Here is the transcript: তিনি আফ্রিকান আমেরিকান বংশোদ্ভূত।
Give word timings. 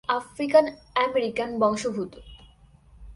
তিনি 0.03 0.15
আফ্রিকান 0.19 0.65
আমেরিকান 0.95 1.49
বংশোদ্ভূত। 1.59 2.13